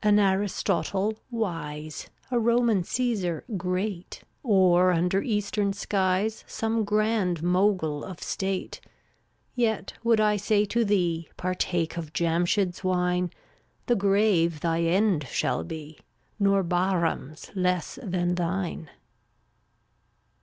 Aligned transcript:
329 0.00 0.34
An 0.34 0.38
Aristotle, 0.40 1.18
wise; 1.30 2.04
&}\%iftY 2.04 2.08
A 2.30 2.38
Roman 2.38 2.84
Caesar, 2.84 3.44
great; 3.58 4.22
rn 4.42 4.50
Or, 4.50 4.92
under 4.92 5.20
eastern 5.20 5.74
skies 5.74 6.42
vj^' 6.46 6.50
Some 6.50 6.84
grand 6.84 7.42
Mogul 7.42 8.02
of 8.02 8.22
state,— 8.22 8.80
KUftCT 8.82 8.90
Yet 9.56 9.92
would 10.02 10.20
I 10.20 10.38
say 10.38 10.64
to 10.64 10.86
thee 10.86 11.24
J 11.26 11.32
Partake 11.36 11.98
of 11.98 12.14
Jamschid's 12.14 12.82
wine; 12.82 13.30
The 13.84 13.94
grave 13.96 14.60
thy 14.60 14.84
end 14.84 15.26
shall 15.28 15.62
be, 15.64 15.98
Nor 16.40 16.64
Bahrain's 16.64 17.50
less 17.54 17.98
than 18.02 18.36
thine. 18.36 18.88